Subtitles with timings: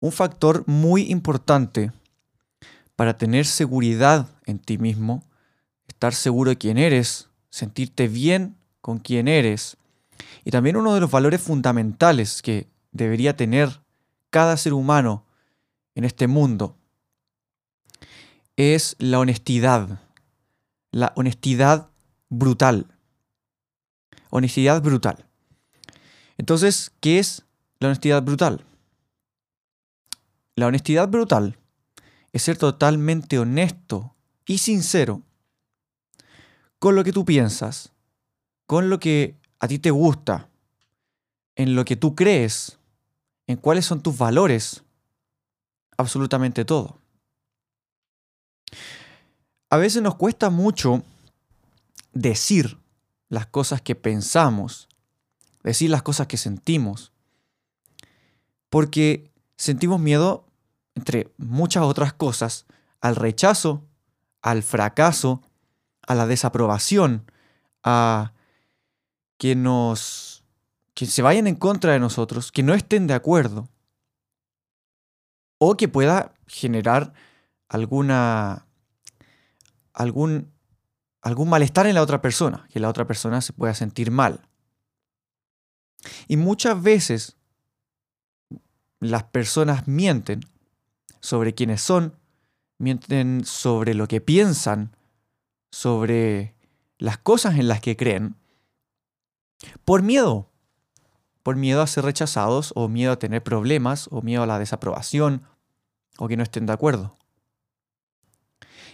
[0.00, 1.92] Un factor muy importante
[2.96, 5.24] para tener seguridad en ti mismo,
[5.86, 9.76] estar seguro de quién eres, sentirte bien con quién eres,
[10.44, 13.80] y también uno de los valores fundamentales que debería tener
[14.30, 15.24] cada ser humano
[15.94, 16.76] en este mundo
[18.56, 20.00] es la honestidad,
[20.90, 21.90] la honestidad
[22.28, 22.86] brutal.
[24.30, 25.26] Honestidad brutal.
[26.38, 27.44] Entonces, ¿qué es
[27.78, 28.64] la honestidad brutal?
[30.58, 31.56] La honestidad brutal
[32.32, 35.22] es ser totalmente honesto y sincero
[36.80, 37.92] con lo que tú piensas,
[38.66, 40.48] con lo que a ti te gusta,
[41.54, 42.80] en lo que tú crees,
[43.46, 44.82] en cuáles son tus valores,
[45.96, 46.98] absolutamente todo.
[49.70, 51.04] A veces nos cuesta mucho
[52.14, 52.78] decir
[53.28, 54.88] las cosas que pensamos,
[55.62, 57.12] decir las cosas que sentimos,
[58.70, 60.47] porque sentimos miedo
[60.98, 62.66] entre muchas otras cosas,
[63.00, 63.86] al rechazo,
[64.42, 65.42] al fracaso,
[66.02, 67.30] a la desaprobación,
[67.84, 68.32] a
[69.36, 70.44] que nos
[70.94, 73.68] que se vayan en contra de nosotros, que no estén de acuerdo
[75.58, 77.12] o que pueda generar
[77.68, 78.66] alguna
[79.92, 80.52] algún
[81.22, 84.48] algún malestar en la otra persona, que la otra persona se pueda sentir mal.
[86.26, 87.36] Y muchas veces
[88.98, 90.40] las personas mienten
[91.20, 92.16] sobre quiénes son,
[92.78, 94.96] mienten sobre lo que piensan,
[95.70, 96.54] sobre
[96.98, 98.36] las cosas en las que creen,
[99.84, 100.50] por miedo,
[101.42, 105.42] por miedo a ser rechazados o miedo a tener problemas o miedo a la desaprobación
[106.18, 107.16] o que no estén de acuerdo.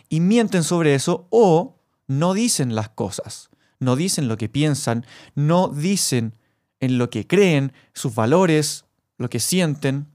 [0.09, 5.69] Y mienten sobre eso o no dicen las cosas, no dicen lo que piensan, no
[5.69, 6.35] dicen
[6.81, 8.85] en lo que creen, sus valores,
[9.17, 10.14] lo que sienten.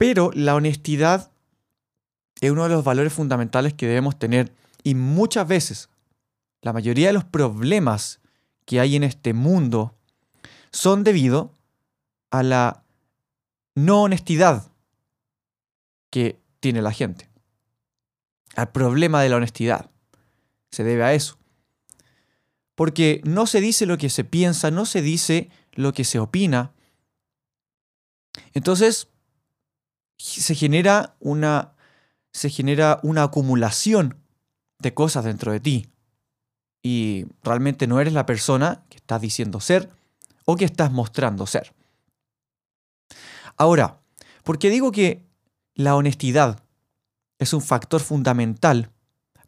[0.00, 1.30] Pero la honestidad
[2.40, 4.50] es uno de los valores fundamentales que debemos tener
[4.82, 5.90] y muchas veces
[6.62, 8.18] la mayoría de los problemas
[8.64, 9.94] que hay en este mundo
[10.72, 11.52] son debido
[12.30, 12.82] a la
[13.74, 14.72] no honestidad
[16.08, 17.28] que tiene la gente.
[18.56, 19.90] Al problema de la honestidad.
[20.70, 21.36] Se debe a eso.
[22.74, 26.72] Porque no se dice lo que se piensa, no se dice lo que se opina.
[28.54, 29.09] Entonces,
[30.20, 31.72] se genera una,
[32.32, 34.16] se genera una acumulación
[34.78, 35.90] de cosas dentro de ti.
[36.82, 39.90] Y realmente no eres la persona que estás diciendo ser
[40.44, 41.74] o que estás mostrando ser.
[43.56, 44.00] Ahora,
[44.44, 45.26] ¿por qué digo que
[45.74, 46.62] la honestidad
[47.38, 48.90] es un factor fundamental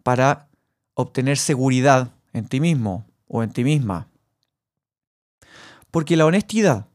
[0.02, 0.48] para
[0.94, 4.08] obtener seguridad en ti mismo o en ti misma?
[5.90, 6.86] Porque la honestidad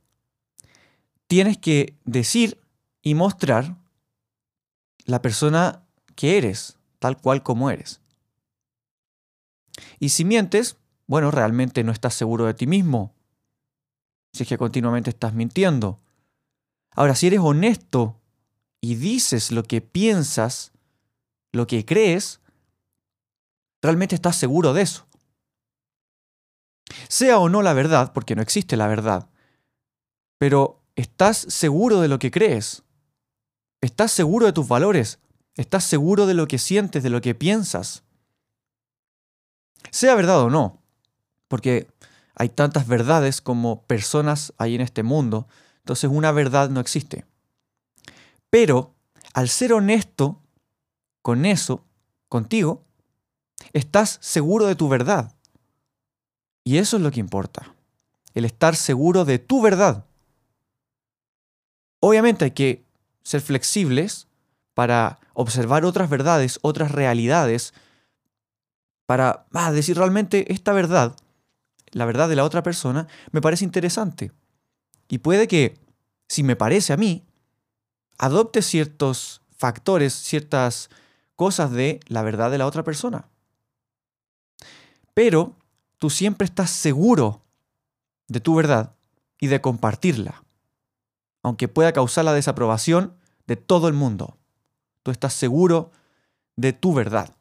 [1.28, 2.60] tienes que decir
[3.08, 3.78] y mostrar
[5.06, 5.82] la persona
[6.16, 8.02] que eres, tal cual como eres.
[9.98, 10.76] Y si mientes,
[11.06, 13.16] bueno, realmente no estás seguro de ti mismo.
[14.34, 16.02] Si es que continuamente estás mintiendo.
[16.92, 18.20] Ahora, si eres honesto
[18.82, 20.74] y dices lo que piensas,
[21.54, 22.42] lo que crees,
[23.82, 25.08] realmente estás seguro de eso.
[27.08, 29.30] Sea o no la verdad, porque no existe la verdad,
[30.38, 32.84] pero estás seguro de lo que crees.
[33.82, 35.20] ¿Estás seguro de tus valores?
[35.56, 38.04] ¿Estás seguro de lo que sientes, de lo que piensas?
[39.92, 40.82] Sea verdad o no,
[41.48, 41.88] porque
[42.36, 45.48] hay tantas verdades como personas hay en este mundo,
[45.80, 47.26] entonces una verdad no existe.
[48.50, 48.94] Pero
[49.34, 50.42] al ser honesto
[51.22, 51.84] con eso,
[52.30, 52.84] contigo,
[53.74, 55.36] estás seguro de tu verdad.
[56.64, 57.74] Y eso es lo que importa,
[58.34, 60.06] el estar seguro de tu verdad.
[62.00, 62.87] Obviamente hay que
[63.28, 64.28] ser flexibles
[64.74, 67.74] para observar otras verdades, otras realidades,
[69.06, 71.14] para ah, decir realmente esta verdad,
[71.92, 74.32] la verdad de la otra persona, me parece interesante.
[75.10, 75.78] Y puede que,
[76.30, 77.26] si me parece a mí,
[78.18, 80.90] adopte ciertos factores, ciertas
[81.36, 83.28] cosas de la verdad de la otra persona.
[85.14, 85.58] Pero
[85.98, 87.42] tú siempre estás seguro
[88.30, 88.96] de tu verdad
[89.38, 90.44] y de compartirla,
[91.48, 93.16] aunque pueda causar la desaprobación
[93.48, 94.38] de todo el mundo.
[95.04, 95.92] Tú estás seguro
[96.56, 97.36] de tu verdad.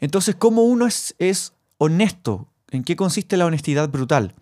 [0.00, 2.48] Entonces, ¿cómo uno es, es honesto?
[2.70, 4.34] ¿En qué consiste la honestidad brutal?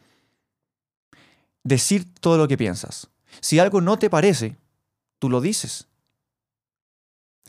[1.64, 3.08] Decir todo lo que piensas.
[3.40, 4.56] Si algo no te parece,
[5.18, 5.88] tú lo dices.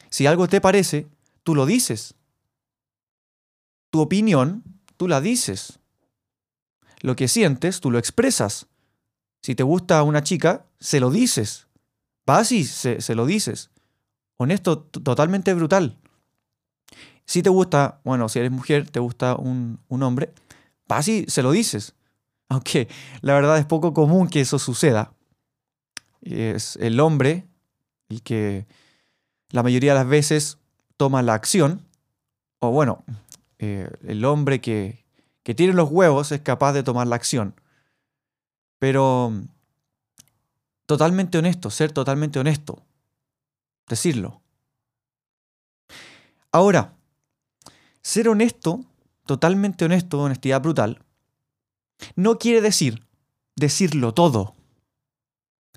[0.10, 1.08] Si algo te parece,
[1.44, 2.16] tú lo dices.
[3.90, 4.64] Tu opinión,
[4.98, 5.80] tú la dices.
[7.00, 8.68] Lo que sientes, tú lo expresas.
[9.44, 11.68] Si te gusta una chica, se lo dices.
[12.26, 13.72] Vas y se, se lo dices.
[14.38, 15.98] Honesto, totalmente brutal.
[17.26, 20.34] Si te gusta, bueno, si eres mujer, te gusta un, un hombre,
[20.88, 21.94] vas y se lo dices.
[22.48, 22.88] Aunque
[23.22, 25.14] la verdad es poco común que eso suceda.
[26.22, 27.46] Es el hombre
[28.08, 28.66] el que
[29.50, 30.58] la mayoría de las veces
[30.96, 31.86] toma la acción,
[32.60, 33.04] o bueno,
[33.60, 35.04] eh, el hombre que,
[35.44, 37.56] que tiene los huevos es capaz de tomar la acción.
[38.84, 39.32] Pero
[40.86, 42.84] totalmente honesto, ser totalmente honesto,
[43.88, 44.42] decirlo.
[46.52, 46.94] Ahora,
[48.02, 48.84] ser honesto,
[49.26, 51.02] totalmente honesto, honestidad brutal,
[52.18, 53.08] no quiere decir
[53.56, 54.54] decirlo todo.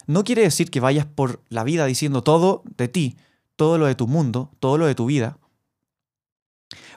[0.09, 3.17] No quiere decir que vayas por la vida diciendo todo de ti,
[3.55, 5.39] todo lo de tu mundo, todo lo de tu vida.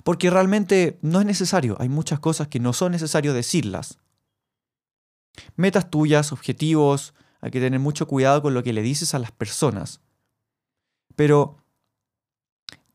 [0.04, 1.78] Porque realmente no es necesario.
[1.80, 4.00] Hay muchas cosas que no son necesario decirlas.
[5.60, 9.34] Metas tuyas, objetivos, hay que tener mucho cuidado con lo que le dices a las
[9.34, 10.00] personas.
[11.18, 11.58] Pero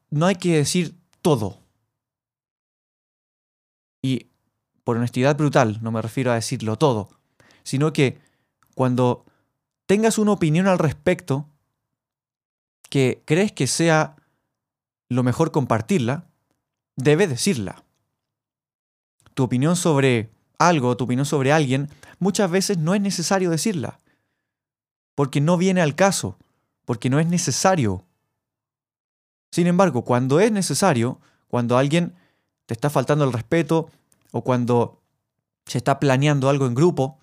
[0.08, 1.58] no hay que decir todo.
[4.00, 4.28] Y
[4.82, 7.10] por honestidad brutal, no me refiero a decirlo todo,
[7.64, 8.18] sino que
[8.74, 9.26] cuando
[9.84, 11.46] tengas una opinión al respecto
[12.88, 14.16] que crees que sea
[15.10, 16.24] lo mejor compartirla,
[16.96, 17.84] debes decirla.
[19.34, 24.00] Tu opinión sobre algo, tu opinión sobre alguien, muchas veces no es necesario decirla,
[25.14, 26.38] porque no viene al caso,
[26.84, 28.04] porque no es necesario.
[29.50, 32.14] Sin embargo, cuando es necesario, cuando alguien
[32.66, 33.90] te está faltando el respeto
[34.32, 35.00] o cuando
[35.66, 37.20] se está planeando algo en grupo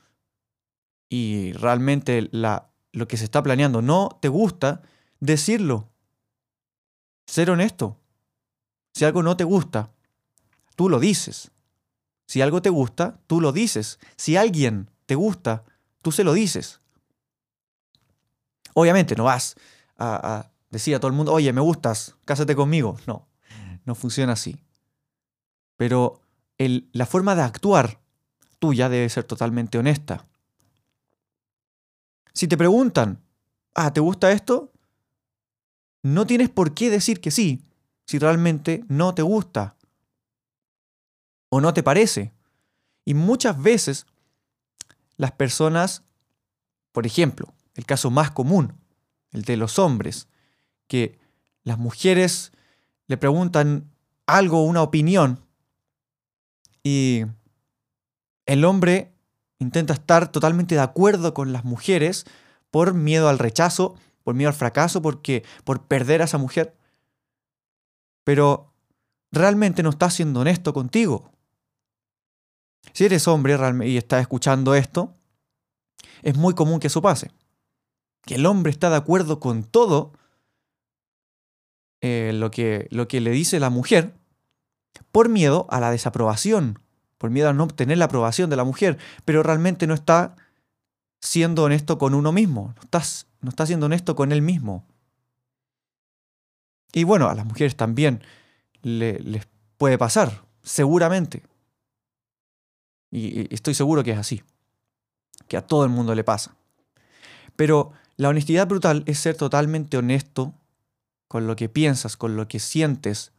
[1.10, 4.82] y realmente la, lo que se está planeando no te gusta,
[5.20, 5.90] decirlo.
[7.26, 7.98] Ser honesto.
[8.94, 9.92] Si algo no te gusta,
[10.76, 11.52] tú lo dices.
[12.32, 14.00] Si algo te gusta, tú lo dices.
[14.16, 15.66] Si alguien te gusta,
[16.02, 16.80] tú se lo dices.
[18.74, 19.58] Obviamente no vas
[19.98, 22.98] a, decir a todo el mundo, oye, me gustas, cásate conmigo.
[23.06, 23.28] No,
[23.84, 24.64] no funciona así.
[25.76, 26.22] Pero
[26.58, 28.00] la forma de actuar
[28.60, 30.26] tuya debe ser totalmente honesta.
[32.32, 33.22] Si te preguntan,
[33.76, 34.72] ah, ¿te gusta esto?
[36.02, 37.66] No tienes por qué decir que sí
[38.06, 39.76] si realmente no te gusta
[41.52, 42.34] o no te parece.
[43.06, 44.08] Y muchas veces
[45.18, 46.04] las personas,
[46.92, 48.74] por ejemplo, el caso más común,
[49.32, 50.28] el de los hombres,
[50.88, 51.20] que
[51.64, 52.52] las mujeres
[53.08, 53.92] le preguntan
[54.26, 55.46] algo, una opinión,
[56.84, 57.26] y
[58.46, 59.14] el hombre
[59.60, 62.26] intenta estar totalmente de acuerdo con las mujeres
[62.72, 66.76] por miedo al rechazo, por miedo al fracaso, porque, por perder a esa mujer.
[68.24, 68.74] Pero
[69.32, 71.32] realmente no está siendo honesto contigo.
[72.94, 75.16] Si eres hombre y estás escuchando esto,
[76.22, 77.32] es muy común que eso pase.
[78.26, 80.14] Que el hombre está de acuerdo con todo
[82.02, 84.14] eh, lo, que, lo que le dice la mujer
[85.12, 86.80] por miedo a la desaprobación,
[87.18, 90.36] por miedo a no obtener la aprobación de la mujer, pero realmente no está
[91.22, 93.00] siendo honesto con uno mismo, no,
[93.42, 94.86] no está siendo honesto con él mismo.
[96.94, 98.22] Y bueno, a las mujeres también
[98.82, 99.48] les
[99.78, 101.44] puede pasar, seguramente.
[103.12, 104.42] Y estoy seguro que es así,
[105.48, 106.56] que a todo el mundo le pasa.
[107.56, 110.54] Pero la honestidad brutal es ser totalmente honesto
[111.28, 113.34] con lo que piensas, con lo que sientes,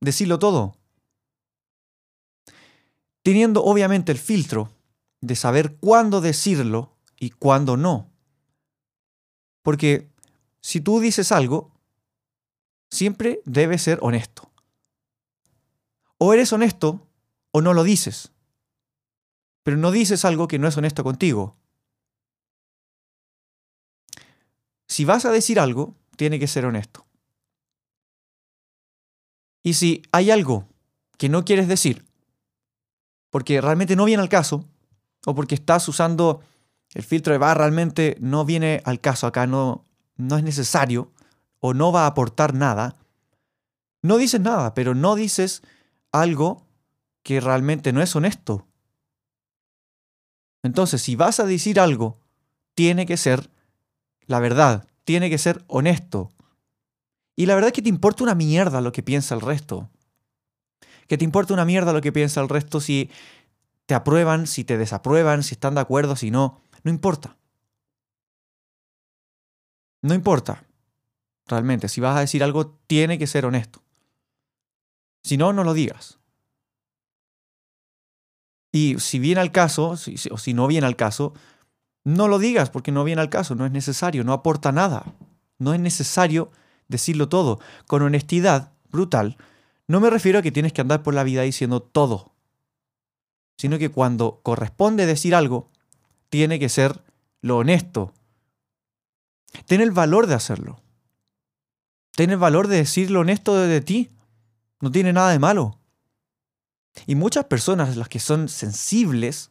[0.00, 0.74] decirlo todo
[3.22, 4.70] teniendo obviamente el filtro
[5.20, 8.10] de saber cuándo decirlo y cuándo no.
[9.62, 10.10] Porque
[10.60, 11.70] si tú dices algo,
[12.90, 14.50] siempre debes ser honesto.
[16.18, 17.06] O eres honesto
[17.52, 18.32] o no lo dices.
[19.62, 21.56] Pero no dices algo que no es honesto contigo.
[24.88, 27.06] Si vas a decir algo, tiene que ser honesto.
[29.62, 30.68] Y si hay algo
[31.16, 32.04] que no quieres decir,
[33.30, 34.68] porque realmente no viene al caso,
[35.24, 36.40] o porque estás usando
[36.94, 41.12] el filtro de barra, realmente no viene al caso acá, no, no es necesario,
[41.60, 42.96] o no va a aportar nada,
[44.02, 45.62] no dices nada, pero no dices
[46.10, 46.66] algo
[47.22, 48.66] que realmente no es honesto.
[50.62, 52.18] Entonces, si vas a decir algo,
[52.74, 53.50] tiene que ser
[54.26, 56.32] la verdad, tiene que ser honesto.
[57.36, 59.90] Y la verdad es que te importa una mierda lo que piensa el resto.
[61.08, 63.10] Que te importa una mierda lo que piensa el resto si
[63.86, 66.60] te aprueban, si te desaprueban, si están de acuerdo, si no.
[66.84, 67.36] No importa.
[70.02, 70.64] No importa.
[71.46, 73.82] Realmente, si vas a decir algo, tiene que ser honesto.
[75.22, 76.18] Si no, no lo digas.
[78.72, 81.34] Y si viene al caso, o si no viene al caso,
[82.04, 85.04] no lo digas porque no viene al caso, no es necesario, no aporta nada.
[85.58, 86.50] No es necesario
[86.88, 87.60] decirlo todo.
[87.86, 89.36] Con honestidad brutal,
[89.86, 92.32] no me refiero a que tienes que andar por la vida diciendo todo,
[93.56, 95.70] sino que cuando corresponde decir algo,
[96.30, 97.04] tiene que ser
[97.42, 98.14] lo honesto.
[99.66, 100.80] Ten el valor de hacerlo.
[102.16, 104.10] Ten el valor de decir lo honesto de ti.
[104.80, 105.78] No tiene nada de malo.
[107.06, 109.48] Y muchas personas, las que son sensibles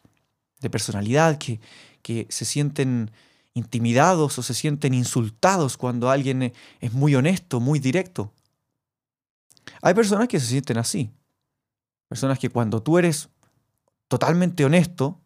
[0.60, 1.60] de personalidad, que,
[2.02, 3.12] que se sienten
[3.54, 8.32] intimidados o se sienten insultados cuando alguien es muy honesto, muy directo.
[9.82, 11.12] Hay personas que se sienten así.
[12.08, 13.30] Personas que cuando tú eres
[14.08, 15.20] totalmente honesto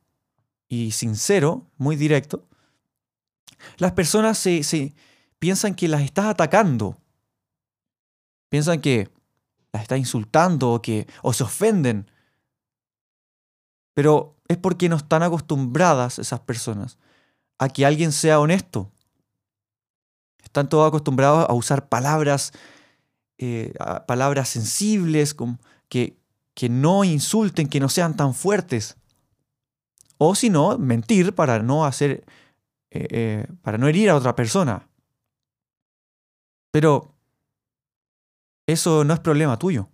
[0.68, 2.48] y sincero, muy directo,
[3.78, 4.94] las personas se,
[5.40, 6.98] piensan que las estás atacando.
[8.50, 9.10] Piensan que
[9.76, 12.10] las estás insultando o que o se ofenden.
[13.94, 16.98] Pero es porque no están acostumbradas esas personas
[17.58, 18.90] a que alguien sea honesto.
[20.44, 22.54] Están todos acostumbrados a usar palabras,
[23.38, 23.74] eh,
[24.08, 25.36] palabras sensibles,
[25.90, 26.18] que,
[26.54, 28.96] que no insulten, que no sean tan fuertes.
[30.18, 32.24] O si no, mentir para no hacer,
[32.92, 34.88] eh, eh, para no herir a otra persona.
[36.72, 37.15] Pero
[38.68, 39.90] eso no es problema tuyo.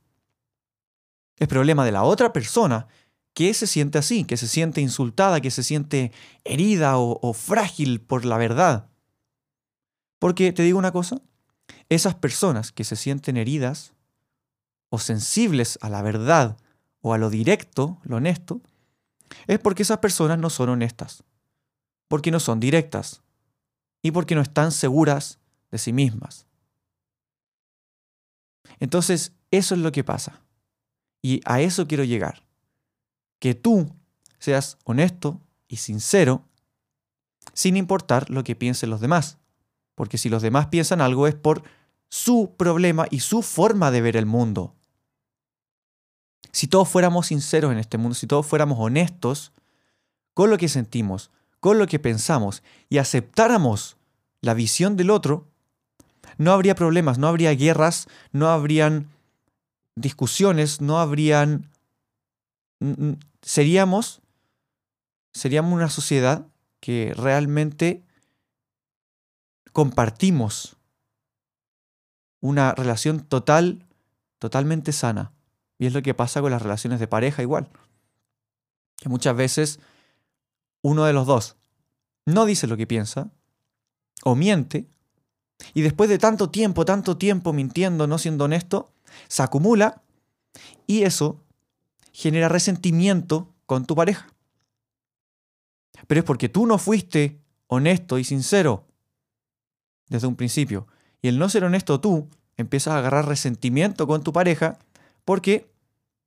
[1.37, 2.87] Es problema de la otra persona
[3.33, 6.11] que se siente así, que se siente insultada, que se siente
[6.43, 8.89] herida o, frágil por la verdad.
[10.19, 11.21] Porque te digo una cosa,
[11.89, 13.93] esas personas que se sienten heridas
[14.89, 16.57] o sensibles a la verdad
[17.01, 18.61] o a lo directo, lo honesto,
[19.47, 21.23] es porque esas personas no son honestas,
[22.07, 23.21] porque no son directas
[24.01, 25.39] y porque no están seguras
[25.71, 26.45] de sí mismas.
[28.81, 30.41] Entonces, eso es lo que pasa.
[31.21, 32.43] Y a eso quiero llegar
[33.39, 33.95] que tú
[34.39, 36.43] seas honesto y sincero
[37.53, 39.37] sin importar lo que piensen los demás.
[39.95, 41.63] Porque si los demás piensan algo es por
[42.09, 44.75] su problema y su forma de ver el mundo.
[46.51, 49.53] Si todos fuéramos sinceros en este mundo, si todos fuéramos honestos
[50.33, 53.97] con lo que sentimos, con lo que pensamos y aceptáramos
[54.41, 55.50] la visión del otro,
[56.37, 59.07] no habría problemas, no habría guerras, no habrían
[59.95, 61.69] discusiones, no habrían
[63.41, 64.21] seríamos,
[65.33, 66.47] seríamos una sociedad
[66.79, 68.03] que realmente
[69.71, 70.77] compartimos
[72.39, 73.85] una relación total,
[74.39, 75.31] totalmente sana.
[75.77, 77.69] Y es lo que pasa con las relaciones de pareja igual.
[78.97, 79.79] Que muchas veces
[80.81, 81.55] uno de los dos
[82.25, 83.31] no dice lo que piensa
[84.23, 84.87] o miente
[85.73, 88.91] y después de tanto tiempo, tanto tiempo mintiendo, no siendo honesto,
[89.27, 90.01] se acumula
[90.87, 91.41] y eso
[92.11, 94.27] genera resentimiento con tu pareja.
[96.07, 98.85] Pero es porque tú no fuiste honesto y sincero
[100.09, 100.87] desde un principio.
[101.21, 102.27] Y el no ser honesto tú,
[102.57, 104.77] empiezas a agarrar resentimiento con tu pareja
[105.23, 105.71] porque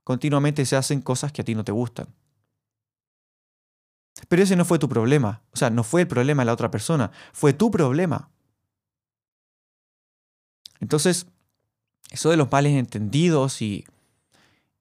[0.04, 2.08] continuamente se hacen cosas que a ti no te gustan.
[4.28, 5.42] Pero ese no fue tu problema.
[5.52, 8.30] O sea, no fue el problema de la otra persona, fue tu problema.
[10.84, 11.26] Entonces,
[12.10, 13.86] eso de los males entendidos y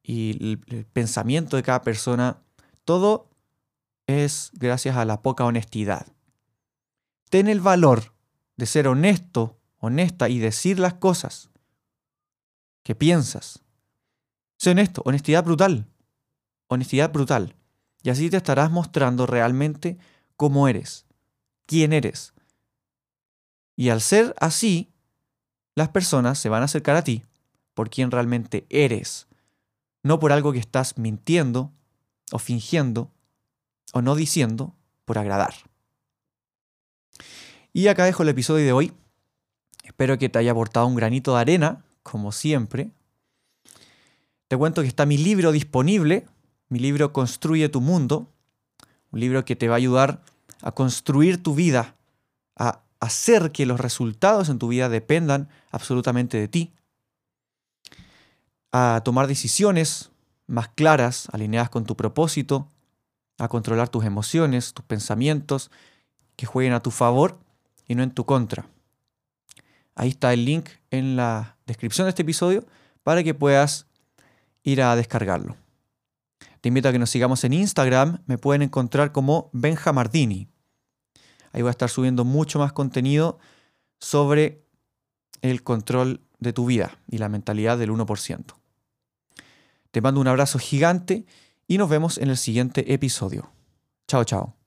[0.03, 2.41] y el, pensamiento de cada persona,
[2.83, 3.29] todo
[4.05, 6.05] es gracias a la poca honestidad.
[7.29, 8.13] Ten el valor
[8.57, 11.49] de ser honesto, honesta y decir las cosas
[12.83, 13.63] que piensas.
[14.57, 15.87] Sé honesto, honestidad brutal.
[16.67, 17.55] Honestidad brutal.
[18.03, 19.97] Y así te estarás mostrando realmente
[20.35, 21.05] cómo eres,
[21.65, 22.33] quién eres.
[23.75, 24.92] Y al ser así,
[25.75, 27.23] las personas se van a acercar a ti
[27.73, 29.27] por quien realmente eres,
[30.03, 31.71] no por algo que estás mintiendo
[32.31, 33.09] o fingiendo
[33.93, 34.73] o no diciendo
[35.05, 35.53] por agradar.
[37.73, 38.93] Y acá dejo el episodio de hoy.
[39.83, 42.91] Espero que te haya aportado un granito de arena, como siempre.
[44.47, 46.27] Te cuento que está mi libro disponible,
[46.69, 48.27] mi libro Construye tu mundo,
[49.11, 50.21] un libro que te va a ayudar
[50.61, 51.95] a construir tu vida,
[52.55, 56.73] a hacer que los resultados en tu vida dependan absolutamente de ti,
[58.71, 60.11] a tomar decisiones
[60.47, 62.71] más claras, alineadas con tu propósito,
[63.37, 65.71] a controlar tus emociones, tus pensamientos,
[66.35, 67.39] que jueguen a tu favor
[67.87, 68.67] y no en tu contra.
[69.95, 72.65] Ahí está el link en la descripción de este episodio
[73.03, 73.85] para que puedas
[74.63, 75.55] ir a descargarlo.
[76.61, 80.47] Te invito a que nos sigamos en Instagram, me pueden encontrar como Benjamardini.
[81.53, 83.39] Ahí voy a estar subiendo mucho más contenido
[83.99, 84.65] sobre
[85.41, 88.43] el control de tu vida y la mentalidad del 1%.
[89.91, 91.25] Te mando un abrazo gigante
[91.67, 93.51] y nos vemos en el siguiente episodio.
[94.07, 94.62] Chao, chao.